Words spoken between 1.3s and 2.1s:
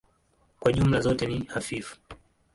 hafifu.